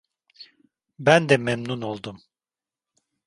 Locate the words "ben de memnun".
0.99-1.81